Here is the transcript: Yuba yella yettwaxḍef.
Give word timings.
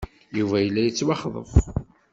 Yuba 0.37 0.57
yella 0.59 0.81
yettwaxḍef. 0.83 1.51